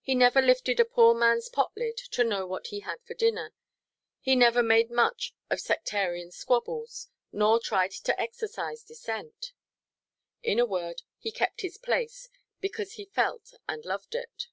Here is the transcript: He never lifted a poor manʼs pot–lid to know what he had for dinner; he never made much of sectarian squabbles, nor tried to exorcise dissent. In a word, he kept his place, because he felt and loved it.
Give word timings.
He 0.00 0.16
never 0.16 0.42
lifted 0.42 0.80
a 0.80 0.84
poor 0.84 1.14
manʼs 1.14 1.52
pot–lid 1.52 1.96
to 1.96 2.24
know 2.24 2.44
what 2.44 2.66
he 2.68 2.80
had 2.80 3.00
for 3.04 3.14
dinner; 3.14 3.54
he 4.18 4.34
never 4.34 4.64
made 4.64 4.90
much 4.90 5.32
of 5.48 5.60
sectarian 5.60 6.32
squabbles, 6.32 7.06
nor 7.30 7.60
tried 7.60 7.92
to 7.92 8.20
exorcise 8.20 8.82
dissent. 8.82 9.52
In 10.42 10.58
a 10.58 10.66
word, 10.66 11.02
he 11.18 11.30
kept 11.30 11.60
his 11.60 11.78
place, 11.78 12.28
because 12.60 12.94
he 12.94 13.04
felt 13.04 13.54
and 13.68 13.84
loved 13.84 14.16
it. 14.16 14.48